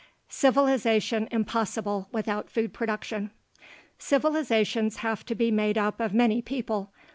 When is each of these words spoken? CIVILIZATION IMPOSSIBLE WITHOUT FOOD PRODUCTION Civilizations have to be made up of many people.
CIVILIZATION 0.29 1.27
IMPOSSIBLE 1.29 2.09
WITHOUT 2.11 2.49
FOOD 2.49 2.73
PRODUCTION 2.73 3.29
Civilizations 3.99 4.97
have 5.05 5.23
to 5.27 5.35
be 5.35 5.51
made 5.51 5.77
up 5.77 5.99
of 5.99 6.11
many 6.11 6.41
people. 6.41 6.91